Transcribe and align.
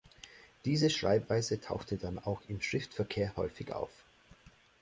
Diese 0.65 0.89
Schreibweise 0.89 1.61
tauchte 1.61 1.95
dann 1.97 2.17
auch 2.17 2.41
im 2.47 2.59
Schriftverkehr 2.59 3.35
häufig 3.35 3.71
auf. 3.71 3.91